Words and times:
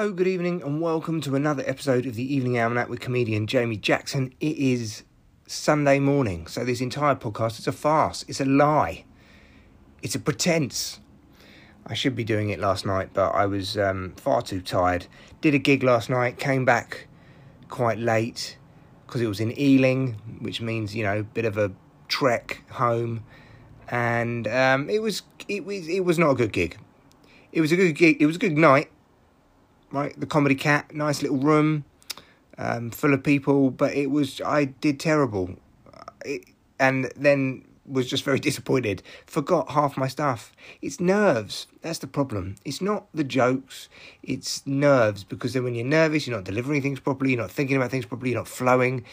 Hello, 0.00 0.12
good 0.14 0.28
evening, 0.28 0.62
and 0.62 0.80
welcome 0.80 1.20
to 1.20 1.34
another 1.34 1.62
episode 1.66 2.06
of 2.06 2.14
the 2.14 2.34
Evening 2.34 2.58
Almanac 2.58 2.88
with 2.88 3.00
comedian 3.00 3.46
Jamie 3.46 3.76
Jackson. 3.76 4.32
It 4.40 4.56
is 4.56 5.02
Sunday 5.46 5.98
morning, 5.98 6.46
so 6.46 6.64
this 6.64 6.80
entire 6.80 7.14
podcast 7.14 7.58
is 7.58 7.66
a 7.66 7.72
farce. 7.72 8.24
It's 8.26 8.40
a 8.40 8.46
lie. 8.46 9.04
It's 10.00 10.14
a 10.14 10.18
pretense. 10.18 11.00
I 11.86 11.92
should 11.92 12.16
be 12.16 12.24
doing 12.24 12.48
it 12.48 12.58
last 12.58 12.86
night, 12.86 13.10
but 13.12 13.34
I 13.34 13.44
was 13.44 13.76
um, 13.76 14.14
far 14.16 14.40
too 14.40 14.62
tired. 14.62 15.06
Did 15.42 15.52
a 15.52 15.58
gig 15.58 15.82
last 15.82 16.08
night, 16.08 16.38
came 16.38 16.64
back 16.64 17.06
quite 17.68 17.98
late 17.98 18.56
because 19.06 19.20
it 19.20 19.26
was 19.26 19.38
in 19.38 19.52
Ealing, 19.60 20.12
which 20.40 20.62
means 20.62 20.96
you 20.96 21.04
know 21.04 21.18
a 21.18 21.24
bit 21.24 21.44
of 21.44 21.58
a 21.58 21.72
trek 22.08 22.62
home, 22.70 23.22
and 23.90 24.48
um, 24.48 24.88
it 24.88 25.02
was 25.02 25.20
it 25.46 25.66
was 25.66 25.86
it 25.88 26.06
was 26.06 26.18
not 26.18 26.30
a 26.30 26.34
good 26.34 26.54
gig. 26.54 26.78
It 27.52 27.60
was 27.60 27.70
a 27.70 27.76
good 27.76 27.92
gig. 27.92 28.16
It 28.18 28.24
was 28.24 28.36
a 28.36 28.38
good 28.38 28.56
night 28.56 28.90
right? 29.92 30.18
The 30.18 30.26
Comedy 30.26 30.54
Cat, 30.54 30.94
nice 30.94 31.22
little 31.22 31.38
room, 31.38 31.84
um, 32.58 32.90
full 32.90 33.14
of 33.14 33.22
people, 33.22 33.70
but 33.70 33.94
it 33.94 34.10
was 34.10 34.40
I 34.44 34.66
did 34.66 35.00
terrible, 35.00 35.56
it, 36.24 36.44
and 36.78 37.10
then 37.16 37.64
was 37.86 38.08
just 38.08 38.24
very 38.24 38.38
disappointed. 38.48 39.02
Forgot 39.26 39.70
half 39.70 39.96
my 39.96 40.08
stuff. 40.08 40.52
It's 40.80 41.00
nerves. 41.00 41.66
That's 41.82 41.98
the 41.98 42.06
problem. 42.06 42.56
It's 42.64 42.80
not 42.80 43.06
the 43.12 43.24
jokes. 43.24 43.88
It's 44.22 44.66
nerves 44.66 45.24
because 45.24 45.54
then 45.54 45.64
when 45.64 45.74
you're 45.74 45.86
nervous, 45.86 46.26
you're 46.26 46.36
not 46.36 46.44
delivering 46.44 46.82
things 46.82 47.00
properly. 47.00 47.32
You're 47.32 47.40
not 47.40 47.50
thinking 47.50 47.76
about 47.76 47.90
things 47.90 48.06
properly. 48.06 48.30
You're 48.30 48.40
not 48.40 48.48
flowing. 48.48 49.04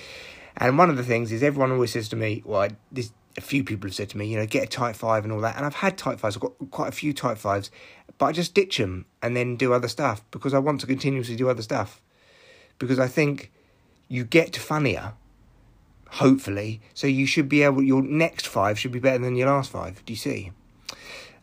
And 0.58 0.78
one 0.78 0.90
of 0.90 0.98
the 0.98 1.04
things 1.04 1.32
is 1.32 1.44
everyone 1.44 1.72
always 1.72 1.92
says 1.92 2.10
to 2.10 2.16
me, 2.16 2.42
"Well, 2.46 2.62
I, 2.62 2.70
this." 2.92 3.12
A 3.38 3.42
few 3.42 3.64
people 3.64 3.88
have 3.88 3.96
said 3.96 4.10
to 4.10 4.18
me, 4.18 4.26
you 4.26 4.38
know, 4.38 4.46
get 4.46 4.64
a 4.64 4.68
tight 4.68 4.96
five 4.96 5.24
and 5.24 5.32
all 5.32 5.42
that. 5.42 5.56
And 5.56 5.66
I've 5.66 5.76
had 5.76 5.98
tight 5.98 6.20
fives. 6.20 6.36
I've 6.36 6.42
got 6.42 6.54
quite 6.72 6.90
a 6.90 6.92
few 6.92 7.14
tight 7.14 7.38
fives, 7.38 7.70
but 8.18 8.26
I 8.26 8.32
just 8.32 8.54
ditch 8.54 8.78
them 8.78 9.06
and 9.22 9.36
then 9.36 9.56
do 9.56 9.74
other 9.74 9.88
stuff 9.88 10.24
because 10.32 10.54
I 10.54 10.60
want 10.60 10.82
to 10.82 10.88
continuously 10.88 11.36
do 11.36 11.50
other 11.50 11.62
stuff. 11.62 12.02
Because 12.80 13.00
I 13.00 13.08
think 13.08 13.52
you 14.08 14.24
get 14.24 14.56
funnier, 14.56 15.14
hopefully, 16.10 16.82
so 16.94 17.08
you 17.08 17.26
should 17.26 17.50
be 17.50 17.64
able, 17.64 17.84
your 17.84 18.02
next 18.02 18.48
five 18.48 18.80
should 18.80 18.92
be 18.92 19.00
better 19.00 19.24
than 19.24 19.36
your 19.36 19.50
last 19.50 19.72
five. 19.72 20.04
Do 20.06 20.14
you 20.14 20.18
see? 20.18 20.52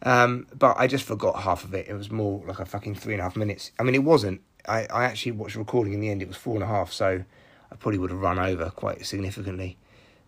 Um, 0.03 0.47
but 0.57 0.77
I 0.79 0.87
just 0.87 1.05
forgot 1.05 1.43
half 1.43 1.65
of 1.65 1.75
it. 1.75 1.89
It 1.89 1.95
was 1.95 2.11
more 2.11 2.43
like 2.47 2.59
a 2.59 2.67
fucking 2.67 2.97
three 2.97 3.15
and 3.15 3.21
a 3.21 3.25
half 3.25 3.37
minutes. 3.37 3.73
I 3.79 3.83
mean, 3.83 3.95
it 3.95 4.05
wasn't. 4.05 4.43
I, 4.67 4.87
I 4.87 5.05
actually 5.05 5.33
watched 5.33 5.57
recording 5.57 5.93
in 5.93 6.01
the 6.01 6.11
end. 6.11 6.23
It 6.23 6.29
was 6.29 6.37
four 6.37 6.55
and 6.55 6.63
a 6.63 6.67
half, 6.67 6.93
so 6.93 7.25
I 7.71 7.77
probably 7.77 7.99
would 7.99 8.11
have 8.11 8.21
run 8.21 8.39
over 8.39 8.71
quite 8.71 9.07
significantly. 9.07 9.79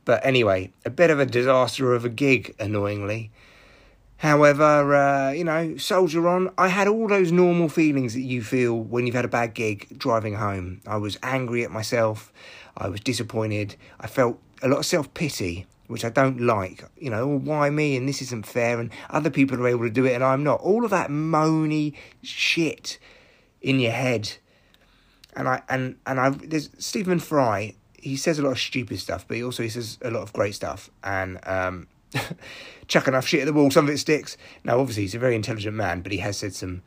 But 0.07 0.25
anyway, 0.25 0.71
a 0.87 0.91
bit 0.91 1.11
of 1.11 1.21
a 1.21 1.27
disaster 1.27 1.93
of 1.93 2.07
a 2.07 2.09
gig, 2.09 2.55
annoyingly. 2.59 3.33
However, 4.19 4.95
uh, 4.95 5.33
you 5.33 5.45
know, 5.45 5.77
soldier 5.77 6.27
on. 6.29 6.51
I 6.57 6.69
had 6.69 6.89
all 6.89 7.09
those 7.09 7.33
normal 7.33 7.69
feelings 7.69 8.15
that 8.15 8.23
you 8.23 8.43
feel 8.43 8.79
when 8.79 9.05
you've 9.05 9.17
had 9.17 9.27
a 9.27 9.29
bad 9.29 9.53
gig 9.53 9.99
driving 9.99 10.35
home. 10.35 10.81
I 10.87 10.97
was 10.97 11.19
angry 11.23 11.65
at 11.65 11.71
myself. 11.71 12.33
I 12.77 12.89
was 12.89 13.01
disappointed. 13.01 13.77
I 14.01 14.07
felt 14.07 14.41
a 14.63 14.69
lot 14.69 14.79
of 14.79 14.87
self 14.87 15.13
pity, 15.13 15.67
which 15.89 16.05
I 16.05 16.09
don't 16.09 16.41
like. 16.41 16.85
You 16.97 17.11
know, 17.11 17.25
oh, 17.25 17.39
why 17.39 17.69
me? 17.69 17.97
And 17.97 18.09
this 18.09 18.23
isn't 18.23 18.47
fair. 18.47 18.79
And 18.79 18.91
other 19.11 19.29
people 19.29 19.61
are 19.61 19.69
able 19.69 19.85
to 19.85 19.91
do 19.91 20.07
it 20.07 20.15
and 20.15 20.25
I'm 20.25 20.45
not. 20.45 20.61
All 20.61 20.85
of 20.85 20.93
that 20.93 21.11
moany 21.11 21.95
shit 22.23 22.99
in 23.61 23.81
your 23.81 23.93
head. 23.93 24.35
And 25.35 25.49
I 25.49 25.63
and 25.69 25.97
and 26.07 26.21
I 26.21 26.31
there's 26.31 26.71
Stephen 26.79 27.19
Fry. 27.19 27.75
He 27.99 28.17
says 28.17 28.39
a 28.39 28.43
lot 28.43 28.53
of 28.53 28.59
stupid 28.59 28.99
stuff, 29.01 29.27
but 29.27 29.37
he 29.37 29.45
also 29.45 29.63
he 29.63 29.69
says 29.69 29.99
a 30.03 30.11
lot 30.11 30.23
of 30.23 30.33
great 30.33 30.55
stuff. 30.55 30.91
And 31.03 31.39
um, 31.47 31.87
chuck 32.89 33.09
enough 33.09 33.27
shit 33.27 33.41
at 33.41 33.47
the 33.47 33.53
wall, 33.53 33.71
some 33.71 33.87
of 33.89 33.95
it 33.95 33.99
sticks. 33.99 34.37
Now, 34.65 34.79
obviously, 34.79 35.05
he's 35.05 35.15
a 35.15 35.19
very 35.19 35.35
intelligent 35.35 35.77
man, 35.77 36.03
but 36.03 36.13
he 36.13 36.19
has 36.19 36.37
said 36.37 36.55
some 36.55 36.83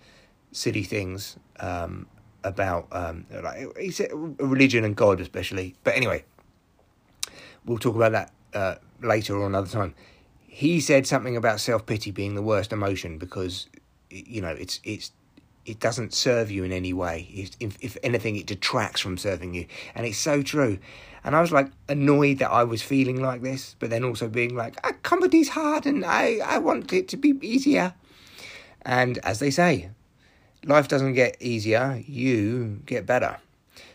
silly 0.51 0.83
things 0.83 1.37
um, 1.59 2.07
about 2.43 2.87
um, 2.91 3.25
like 3.43 3.77
he 3.77 3.91
said 3.91 4.09
religion 4.13 4.83
and 4.83 4.95
God, 4.95 5.19
especially. 5.19 5.75
But 5.83 5.95
anyway, 5.95 6.25
we'll 7.65 7.77
talk 7.77 7.95
about 7.95 8.11
that 8.11 8.31
uh, 8.53 8.75
later 9.01 9.37
or 9.37 9.47
another 9.47 9.67
time. 9.67 9.95
He 10.47 10.79
said 10.79 11.07
something 11.07 11.37
about 11.37 11.59
self 11.59 11.85
pity 11.85 12.11
being 12.11 12.35
the 12.35 12.41
worst 12.41 12.71
emotion 12.73 13.17
because 13.17 13.67
you 14.09 14.41
know 14.41 14.49
it's 14.49 14.79
it's 14.83 15.11
it 15.69 15.79
doesn't 15.79 16.13
serve 16.13 16.49
you 16.49 16.63
in 16.63 16.71
any 16.71 16.93
way. 16.93 17.27
If, 17.59 17.77
if 17.79 17.97
anything, 18.01 18.35
it 18.35 18.47
detracts 18.47 19.01
from 19.01 19.17
serving 19.17 19.53
you, 19.53 19.67
and 19.93 20.05
it's 20.05 20.17
so 20.17 20.41
true. 20.41 20.79
And 21.23 21.35
I 21.35 21.41
was 21.41 21.51
like 21.51 21.69
annoyed 21.87 22.39
that 22.39 22.49
I 22.49 22.63
was 22.63 22.81
feeling 22.81 23.21
like 23.21 23.41
this, 23.41 23.75
but 23.79 23.89
then 23.89 24.03
also 24.03 24.27
being 24.27 24.55
like, 24.55 24.77
ah, 24.83 24.93
comedy's 25.03 25.49
hard 25.49 25.85
and 25.85 26.05
I, 26.05 26.39
I 26.43 26.57
want 26.59 26.93
it 26.93 27.07
to 27.09 27.17
be 27.17 27.33
easier. 27.41 27.93
And 28.83 29.17
as 29.19 29.39
they 29.39 29.51
say, 29.51 29.89
life 30.65 30.87
doesn't 30.87 31.13
get 31.13 31.37
easier, 31.41 32.01
you 32.07 32.81
get 32.85 33.05
better. 33.05 33.37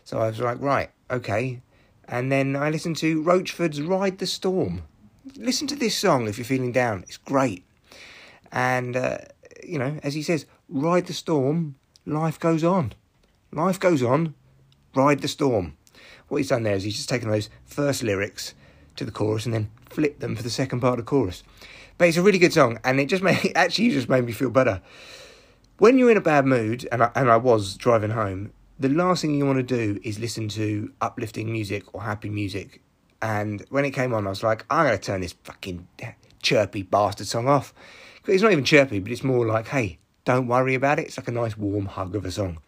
So 0.05 0.19
I 0.19 0.29
was 0.29 0.41
like, 0.41 0.61
right, 0.61 0.91
okay. 1.11 1.63
And 2.07 2.31
then 2.31 2.57
I 2.57 2.69
listened 2.69 2.99
to 2.99 3.23
Roachford's 3.23 3.81
Ride 3.81 4.19
the 4.19 4.27
Storm. 4.27 4.83
Listen 5.37 5.67
to 5.69 5.77
this 5.77 5.97
song 5.97 6.29
if 6.29 6.37
you're 6.37 6.45
feeling 6.45 6.73
down, 6.73 7.05
it's 7.05 7.17
great. 7.17 7.65
And, 8.53 8.97
uh, 8.97 9.19
you 9.67 9.79
know, 9.79 9.99
as 10.03 10.13
he 10.13 10.23
says, 10.23 10.45
ride 10.69 11.07
the 11.07 11.13
storm, 11.13 11.77
life 12.07 12.39
goes 12.39 12.65
on. 12.65 12.93
Life 13.53 13.79
goes 13.79 14.03
on, 14.03 14.35
ride 14.95 15.21
the 15.21 15.29
storm 15.29 15.77
what 16.29 16.39
he's 16.39 16.49
done 16.49 16.63
there 16.63 16.75
is 16.75 16.83
he's 16.83 16.97
just 16.97 17.09
taken 17.09 17.31
those 17.31 17.49
first 17.65 18.03
lyrics 18.03 18.55
to 18.97 19.05
the 19.05 19.11
chorus 19.11 19.45
and 19.45 19.55
then 19.55 19.71
flipped 19.89 20.21
them 20.21 20.37
for 20.37 20.43
the 20.43 20.51
second 20.51 20.81
part 20.81 20.99
of 20.99 21.05
the 21.05 21.09
chorus. 21.09 21.43
But 21.97 22.09
it's 22.09 22.17
a 22.17 22.23
really 22.23 22.39
good 22.39 22.53
song, 22.53 22.79
and 22.85 22.99
it 22.99 23.07
just 23.07 23.23
made 23.23 23.53
actually 23.57 23.91
just 23.91 24.09
made 24.09 24.25
me 24.25 24.33
feel 24.33 24.51
better. 24.51 24.83
When 25.79 25.99
you're 25.99 26.11
in 26.11 26.17
a 26.17 26.23
bad 26.23 26.47
mood, 26.47 26.89
and 26.91 27.03
I, 27.03 27.11
and 27.15 27.31
I 27.31 27.37
was 27.37 27.77
driving 27.77 28.11
home, 28.11 28.53
the 28.79 28.89
last 28.89 29.23
thing 29.23 29.35
you 29.35 29.47
want 29.47 29.59
to 29.59 29.63
do 29.63 30.01
is 30.03 30.19
listen 30.19 30.49
to 30.51 30.93
uplifting 31.01 31.51
music 31.51 31.95
or 31.95 32.03
happy 32.03 32.31
music. 32.31 32.83
And 33.23 33.65
when 33.71 33.85
it 33.85 33.93
came 33.93 34.13
on, 34.13 34.27
I 34.27 34.31
was 34.31 34.43
like, 34.43 34.67
I'm 34.69 34.87
going 34.87 34.99
to 34.99 35.03
turn 35.03 35.21
this 35.21 35.35
fucking 35.45 35.87
chirpy 36.43 36.83
bastard 36.83 37.27
song 37.27 37.49
off. 37.49 37.73
It's 38.27 38.43
not 38.43 38.53
even 38.53 38.65
chirpy, 38.65 38.99
but 38.99 39.13
it's 39.13 39.23
more 39.23 39.47
like, 39.47 39.69
hey, 39.69 39.99
don't 40.25 40.47
worry 40.47 40.75
about 40.75 40.99
it. 40.99 41.07
It's 41.07 41.19
like 41.19 41.29
a 41.29 41.33
nice 41.33 41.57
warm 41.57 41.87
hug 41.87 42.15
of 42.15 42.25
a 42.25 42.31
song 42.31 42.59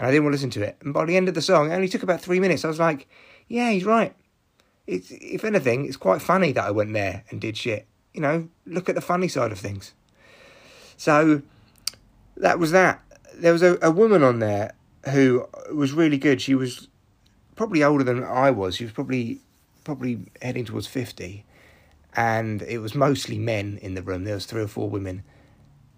and 0.00 0.06
I 0.06 0.10
didn't 0.10 0.24
want 0.24 0.32
to 0.32 0.36
listen 0.36 0.50
to 0.50 0.62
it. 0.62 0.78
And 0.80 0.94
by 0.94 1.04
the 1.04 1.14
end 1.14 1.28
of 1.28 1.34
the 1.34 1.42
song, 1.42 1.70
it 1.70 1.74
only 1.74 1.86
took 1.86 2.02
about 2.02 2.22
three 2.22 2.40
minutes. 2.40 2.64
I 2.64 2.68
was 2.68 2.78
like, 2.78 3.06
yeah, 3.48 3.70
he's 3.70 3.84
right. 3.84 4.14
It's 4.86 5.10
if 5.10 5.44
anything, 5.44 5.84
it's 5.84 5.98
quite 5.98 6.22
funny 6.22 6.52
that 6.52 6.64
I 6.64 6.70
went 6.70 6.94
there 6.94 7.22
and 7.28 7.38
did 7.38 7.58
shit. 7.58 7.86
You 8.14 8.22
know, 8.22 8.48
look 8.64 8.88
at 8.88 8.94
the 8.94 9.02
funny 9.02 9.28
side 9.28 9.52
of 9.52 9.58
things. 9.58 9.92
So 10.96 11.42
that 12.38 12.58
was 12.58 12.72
that. 12.72 13.02
There 13.34 13.52
was 13.52 13.62
a, 13.62 13.78
a 13.82 13.90
woman 13.90 14.22
on 14.22 14.38
there 14.38 14.72
who 15.10 15.46
was 15.70 15.92
really 15.92 16.16
good. 16.16 16.40
She 16.40 16.54
was 16.54 16.88
probably 17.54 17.84
older 17.84 18.02
than 18.02 18.24
I 18.24 18.50
was. 18.50 18.76
She 18.76 18.84
was 18.84 18.94
probably 18.94 19.40
probably 19.84 20.20
heading 20.40 20.64
towards 20.64 20.86
fifty, 20.86 21.44
and 22.16 22.62
it 22.62 22.78
was 22.78 22.94
mostly 22.94 23.38
men 23.38 23.78
in 23.82 23.94
the 23.94 24.02
room. 24.02 24.24
There 24.24 24.34
was 24.34 24.46
three 24.46 24.62
or 24.62 24.68
four 24.68 24.88
women, 24.88 25.24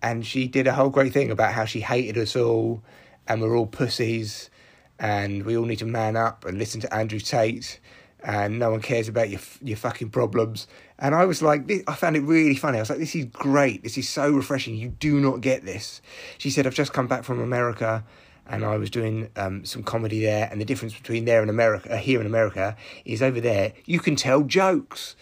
and 0.02 0.26
she 0.26 0.48
did 0.48 0.66
a 0.66 0.72
whole 0.72 0.90
great 0.90 1.12
thing 1.12 1.30
about 1.30 1.52
how 1.52 1.64
she 1.64 1.80
hated 1.80 2.18
us 2.18 2.34
all 2.36 2.82
and 3.28 3.40
we're 3.40 3.56
all 3.56 3.66
pussies 3.66 4.50
and 4.98 5.44
we 5.44 5.56
all 5.56 5.64
need 5.64 5.78
to 5.78 5.86
man 5.86 6.16
up 6.16 6.44
and 6.44 6.58
listen 6.58 6.80
to 6.80 6.92
Andrew 6.94 7.20
Tate 7.20 7.80
and 8.24 8.58
no 8.58 8.70
one 8.70 8.80
cares 8.80 9.08
about 9.08 9.30
your 9.30 9.40
your 9.62 9.76
fucking 9.76 10.10
problems. 10.10 10.66
And 10.98 11.14
I 11.14 11.24
was 11.24 11.42
like, 11.42 11.70
I 11.88 11.94
found 11.94 12.16
it 12.16 12.20
really 12.20 12.54
funny. 12.54 12.78
I 12.78 12.82
was 12.82 12.90
like, 12.90 13.00
this 13.00 13.14
is 13.16 13.24
great. 13.26 13.82
This 13.82 13.98
is 13.98 14.08
so 14.08 14.30
refreshing. 14.30 14.76
You 14.76 14.90
do 14.90 15.18
not 15.18 15.40
get 15.40 15.64
this. 15.64 16.00
She 16.38 16.50
said, 16.50 16.66
I've 16.66 16.74
just 16.74 16.92
come 16.92 17.08
back 17.08 17.24
from 17.24 17.40
America 17.40 18.04
and 18.46 18.64
I 18.64 18.76
was 18.76 18.90
doing 18.90 19.28
um, 19.36 19.64
some 19.64 19.82
comedy 19.82 20.20
there. 20.20 20.48
And 20.50 20.60
the 20.60 20.64
difference 20.64 20.94
between 20.94 21.24
there 21.24 21.40
and 21.40 21.50
America, 21.50 21.94
uh, 21.94 21.96
here 21.96 22.20
in 22.20 22.26
America, 22.26 22.76
is 23.04 23.22
over 23.22 23.40
there 23.40 23.72
you 23.84 23.98
can 23.98 24.14
tell 24.14 24.42
jokes 24.42 25.16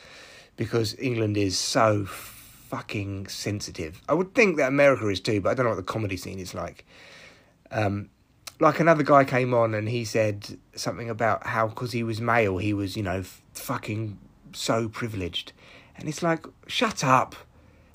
because 0.56 0.94
England 0.98 1.38
is 1.38 1.58
so 1.58 2.04
fucking 2.70 3.26
sensitive. 3.26 4.00
I 4.08 4.14
would 4.14 4.32
think 4.32 4.56
that 4.58 4.68
America 4.68 5.08
is 5.08 5.18
too, 5.18 5.40
but 5.40 5.50
I 5.50 5.54
don't 5.54 5.64
know 5.64 5.70
what 5.70 5.76
the 5.76 5.82
comedy 5.82 6.16
scene 6.16 6.38
is 6.38 6.54
like. 6.54 6.86
Um, 7.72 8.10
like 8.60 8.78
another 8.78 9.02
guy 9.02 9.24
came 9.24 9.52
on 9.52 9.74
and 9.74 9.88
he 9.88 10.04
said 10.04 10.56
something 10.76 11.10
about 11.10 11.48
how 11.48 11.66
because 11.66 11.90
he 11.90 12.04
was 12.04 12.20
male 12.20 12.58
he 12.58 12.72
was 12.72 12.96
you 12.96 13.02
know 13.02 13.18
f- 13.18 13.42
fucking 13.54 14.18
so 14.52 14.88
privileged. 14.88 15.52
And 15.96 16.08
it's 16.08 16.22
like 16.22 16.46
shut 16.68 17.02
up. 17.02 17.34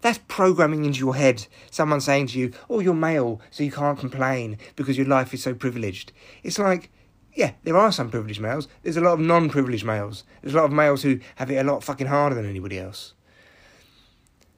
That's 0.02 0.20
programming 0.28 0.84
into 0.84 1.00
your 1.00 1.16
head. 1.16 1.48
Someone 1.72 2.02
saying 2.02 2.28
to 2.28 2.40
you 2.40 2.52
oh 2.70 2.82
you're 2.82 2.94
male 2.94 3.40
so 3.52 3.64
you 3.64 3.72
can't 3.72 3.98
complain 3.98 4.58
because 4.76 4.98
your 4.98 5.08
life 5.08 5.34
is 5.34 5.42
so 5.42 5.54
privileged. 5.54 6.12
It's 6.44 6.60
like 6.60 6.92
yeah 7.34 7.52
there 7.64 7.78
are 7.78 7.94
some 7.94 8.10
privileged 8.10 8.42
males. 8.42 8.68
There's 8.84 8.98
a 8.98 9.02
lot 9.02 9.14
of 9.14 9.20
non-privileged 9.22 9.86
males. 9.86 10.26
There's 10.42 10.54
a 10.54 10.58
lot 10.58 10.66
of 10.66 10.74
males 10.74 11.04
who 11.04 11.22
have 11.36 11.50
it 11.50 11.56
a 11.56 11.64
lot 11.64 11.82
fucking 11.82 12.08
harder 12.08 12.36
than 12.36 12.50
anybody 12.50 12.78
else 12.78 13.14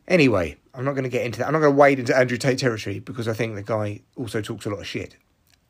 anyway 0.08 0.58
I'm 0.78 0.86
not 0.86 0.94
going 0.94 1.06
to 1.06 1.10
get 1.10 1.26
into 1.26 1.40
that. 1.40 1.48
I'm 1.48 1.54
not 1.54 1.60
going 1.60 1.74
to 1.74 1.78
wade 1.78 1.98
into 1.98 2.16
Andrew 2.16 2.38
Tate 2.38 2.60
territory 2.60 3.00
because 3.00 3.28
I 3.28 3.34
think 3.34 3.56
the 3.56 3.64
guy 3.64 4.02
also 4.16 4.42
talks 4.42 4.68
a 4.68 4.70
lot 4.70 4.80
of 4.80 4.86
shit, 4.86 5.18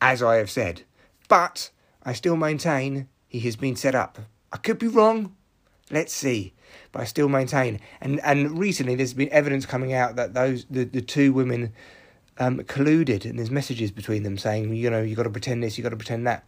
as 0.02 0.22
I 0.22 0.36
have 0.36 0.52
said. 0.52 0.84
But 1.30 1.72
I 2.04 2.12
still 2.12 2.36
maintain 2.36 3.08
he 3.30 3.40
has 3.42 3.56
been 3.56 3.78
set 3.78 3.96
up. 3.96 4.20
I 4.52 4.58
could 4.58 4.78
be 4.78 4.88
wrong. 4.88 5.34
Let's 5.90 6.12
see. 6.12 6.54
But 6.92 7.04
I 7.04 7.06
still 7.06 7.30
maintain. 7.30 7.80
And 8.02 8.20
and 8.20 8.60
recently 8.60 8.96
there's 8.96 9.14
been 9.14 9.32
evidence 9.32 9.66
coming 9.66 9.94
out 9.94 10.18
that 10.18 10.34
those 10.34 10.66
the, 10.70 10.84
the 10.84 11.02
two 11.02 11.32
women 11.32 11.72
um, 12.38 12.58
colluded, 12.60 13.24
and 13.24 13.40
there's 13.40 13.50
messages 13.50 13.92
between 13.92 14.24
them 14.24 14.38
saying, 14.38 14.76
you 14.76 14.90
know, 14.90 15.02
you 15.02 15.16
got 15.16 15.24
to 15.24 15.30
pretend 15.30 15.64
this, 15.64 15.78
you 15.78 15.84
got 15.84 15.92
to 15.92 15.96
pretend 15.98 16.28
that. 16.28 16.44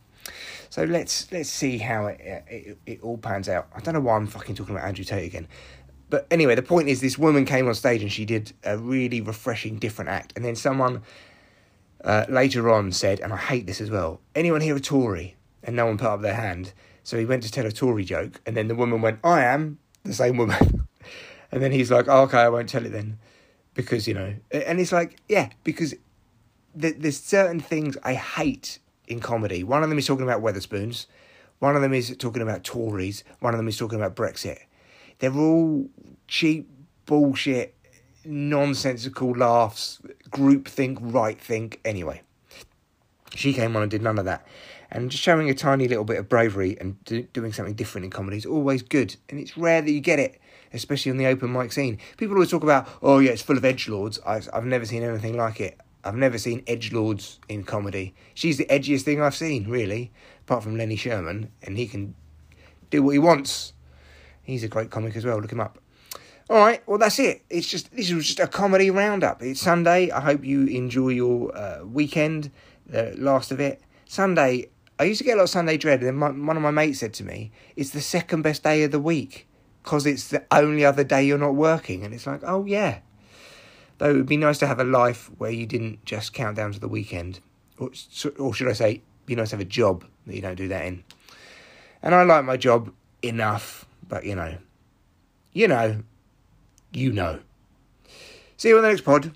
So 0.69 0.83
let's 0.83 1.31
let's 1.31 1.49
see 1.49 1.77
how 1.77 2.07
it, 2.07 2.19
it 2.49 2.77
it 2.85 3.01
all 3.01 3.17
pans 3.17 3.47
out. 3.47 3.69
I 3.73 3.79
don't 3.79 3.93
know 3.93 4.01
why 4.01 4.17
I'm 4.17 4.27
fucking 4.27 4.55
talking 4.55 4.75
about 4.75 4.85
Andrew 4.85 5.05
Tate 5.05 5.25
again, 5.25 5.47
but 6.09 6.27
anyway, 6.31 6.55
the 6.55 6.61
point 6.61 6.89
is, 6.89 7.01
this 7.01 7.17
woman 7.17 7.45
came 7.45 7.67
on 7.67 7.75
stage 7.75 8.01
and 8.01 8.11
she 8.11 8.25
did 8.25 8.53
a 8.63 8.77
really 8.77 9.21
refreshing, 9.21 9.77
different 9.77 10.09
act, 10.09 10.33
and 10.35 10.43
then 10.43 10.55
someone 10.55 11.03
uh, 12.03 12.25
later 12.29 12.69
on 12.69 12.91
said, 12.91 13.19
and 13.19 13.33
I 13.33 13.37
hate 13.37 13.67
this 13.67 13.81
as 13.81 13.89
well. 13.89 14.21
Anyone 14.35 14.61
here 14.61 14.75
a 14.75 14.79
Tory? 14.79 15.35
And 15.61 15.75
no 15.75 15.85
one 15.85 15.97
put 15.97 16.07
up 16.07 16.21
their 16.21 16.35
hand. 16.35 16.71
So 17.03 17.19
he 17.19 17.25
went 17.25 17.43
to 17.43 17.51
tell 17.51 17.65
a 17.65 17.71
Tory 17.71 18.05
joke, 18.05 18.39
and 18.45 18.55
then 18.55 18.69
the 18.69 18.75
woman 18.75 19.01
went, 19.01 19.19
"I 19.25 19.43
am 19.43 19.77
the 20.03 20.13
same 20.13 20.37
woman," 20.37 20.87
and 21.51 21.61
then 21.61 21.73
he's 21.73 21.91
like, 21.91 22.07
oh, 22.07 22.21
"Okay, 22.21 22.37
I 22.37 22.49
won't 22.49 22.69
tell 22.69 22.85
it 22.85 22.93
then." 22.93 23.19
because 23.73 24.09
you 24.09 24.13
know, 24.13 24.35
and 24.51 24.79
it's 24.79 24.91
like 24.91 25.21
yeah, 25.29 25.49
because 25.63 25.95
there's 26.75 27.19
certain 27.19 27.61
things 27.61 27.97
I 28.03 28.13
hate 28.13 28.79
in 29.07 29.21
comedy. 29.21 29.63
One 29.63 29.83
of 29.83 29.89
them 29.89 29.97
is 29.97 30.05
talking 30.05 30.23
about 30.23 30.41
Wetherspoons, 30.41 31.05
one 31.59 31.77
of 31.77 31.81
them 31.81 31.93
is 31.93 32.15
talking 32.17 32.41
about 32.41 32.65
Tories, 32.65 33.23
one 33.39 33.53
of 33.53 33.57
them 33.57 33.69
is 33.69 33.77
talking 33.77 33.97
about 33.97 34.15
Brexit. 34.15 34.59
They're 35.19 35.33
all 35.33 35.87
cheap 36.27 36.69
bullshit, 37.05 37.75
nonsensical 38.25 39.31
laughs, 39.31 39.99
group 40.29 40.67
think, 40.67 40.97
right 41.01 41.39
think. 41.39 41.79
Anyway, 41.85 42.21
she 43.35 43.53
came 43.53 43.75
on 43.75 43.83
and 43.83 43.91
did 43.91 44.01
none 44.01 44.17
of 44.17 44.25
that. 44.25 44.45
And 44.91 45.11
just 45.11 45.23
showing 45.23 45.49
a 45.49 45.53
tiny 45.53 45.87
little 45.87 46.03
bit 46.03 46.17
of 46.17 46.27
bravery 46.27 46.75
and 46.81 47.03
do, 47.05 47.21
doing 47.33 47.53
something 47.53 47.75
different 47.75 48.05
in 48.05 48.11
comedy 48.11 48.37
is 48.37 48.45
always 48.45 48.81
good. 48.81 49.15
And 49.29 49.39
it's 49.39 49.55
rare 49.55 49.81
that 49.81 49.91
you 49.91 49.99
get 49.99 50.17
it 50.17 50.41
especially 50.73 51.11
on 51.11 51.17
the 51.17 51.25
open 51.25 51.51
mic 51.51 51.71
scene. 51.71 51.97
People 52.17 52.35
always 52.35 52.51
talk 52.51 52.63
about, 52.63 52.87
oh 53.01 53.19
yeah, 53.19 53.31
it's 53.31 53.41
full 53.41 53.57
of 53.57 53.65
edge 53.65 53.87
lords. 53.87 54.19
I've, 54.25 54.49
I've 54.53 54.65
never 54.65 54.85
seen 54.85 55.03
anything 55.03 55.37
like 55.37 55.59
it. 55.59 55.79
I've 56.03 56.15
never 56.15 56.37
seen 56.37 56.63
edge 56.67 56.93
lords 56.93 57.39
in 57.49 57.63
comedy. 57.63 58.13
She's 58.33 58.57
the 58.57 58.65
edgiest 58.65 59.01
thing 59.01 59.21
I've 59.21 59.35
seen, 59.35 59.67
really, 59.67 60.11
apart 60.41 60.63
from 60.63 60.77
Lenny 60.77 60.95
Sherman, 60.95 61.51
and 61.61 61.77
he 61.77 61.87
can 61.87 62.15
do 62.89 63.03
what 63.03 63.11
he 63.11 63.19
wants. 63.19 63.73
He's 64.49 64.63
a 64.63 64.67
great 64.67 64.89
comic 64.89 65.15
as 65.15 65.25
well. 65.25 65.39
Look 65.39 65.51
him 65.51 65.59
up. 65.59 65.79
All 66.49 66.57
right, 66.57 66.81
well 66.87 66.97
that's 66.97 67.19
it. 67.19 67.43
It's 67.49 67.67
just 67.67 67.95
this 67.95 68.11
was 68.11 68.25
just 68.25 68.39
a 68.39 68.47
comedy 68.47 68.89
roundup. 68.89 69.43
It's 69.43 69.61
Sunday. 69.61 70.09
I 70.09 70.19
hope 70.19 70.43
you 70.43 70.65
enjoy 70.65 71.09
your 71.09 71.55
uh, 71.55 71.85
weekend, 71.85 72.51
the 72.87 73.13
last 73.17 73.51
of 73.51 73.59
it. 73.59 73.81
Sunday. 74.05 74.69
I 74.97 75.03
used 75.03 75.19
to 75.19 75.23
get 75.23 75.35
a 75.35 75.37
lot 75.37 75.43
of 75.43 75.49
Sunday 75.49 75.77
dread, 75.77 75.99
and 75.99 76.07
then 76.07 76.15
my, 76.15 76.29
one 76.29 76.57
of 76.57 76.63
my 76.63 76.71
mates 76.71 76.99
said 76.99 77.13
to 77.15 77.23
me, 77.23 77.51
"It's 77.75 77.91
the 77.91 78.01
second 78.01 78.41
best 78.41 78.63
day 78.63 78.83
of 78.83 78.91
the 78.91 78.99
week." 78.99 79.47
because 79.83 80.05
it's 80.05 80.27
the 80.27 80.43
only 80.51 80.85
other 80.85 81.03
day 81.03 81.23
you're 81.23 81.37
not 81.37 81.55
working. 81.55 82.03
And 82.03 82.13
it's 82.13 82.27
like, 82.27 82.41
oh, 82.43 82.65
yeah. 82.65 82.99
Though 83.97 84.11
it 84.11 84.13
would 84.13 84.27
be 84.27 84.37
nice 84.37 84.59
to 84.59 84.67
have 84.67 84.79
a 84.79 84.83
life 84.83 85.31
where 85.37 85.51
you 85.51 85.65
didn't 85.65 86.05
just 86.05 86.33
count 86.33 86.57
down 86.57 86.71
to 86.73 86.79
the 86.79 86.87
weekend. 86.87 87.39
Or, 87.77 87.89
or 88.37 88.53
should 88.53 88.67
I 88.67 88.73
say, 88.73 89.01
be 89.25 89.35
nice 89.35 89.49
to 89.49 89.55
have 89.55 89.61
a 89.61 89.65
job 89.65 90.05
that 90.25 90.35
you 90.35 90.41
don't 90.41 90.55
do 90.55 90.67
that 90.67 90.85
in. 90.85 91.03
And 92.01 92.13
I 92.13 92.23
like 92.23 92.45
my 92.45 92.55
job 92.55 92.93
enough, 93.21 93.85
but 94.09 94.25
you 94.25 94.35
know, 94.35 94.57
you 95.53 95.67
know, 95.67 96.03
you 96.91 97.13
know. 97.13 97.39
See 98.57 98.69
you 98.69 98.77
on 98.77 98.83
the 98.83 98.89
next 98.89 99.01
pod. 99.01 99.31